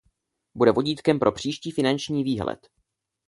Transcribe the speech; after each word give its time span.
Bude 0.55 0.71
vodítkem 0.71 1.19
pro 1.19 1.31
příští 1.31 1.71
finanční 1.71 2.23
výhled. 2.23 2.67